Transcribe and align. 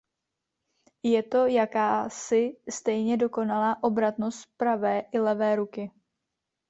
Je 1.03 1.23
to 1.23 1.45
jakási 1.47 2.57
stejně 2.69 3.17
dokonalá 3.17 3.83
obratnost 3.83 4.45
pravé 4.57 4.99
i 5.11 5.19
levé 5.19 5.55
ruky. 5.55 5.91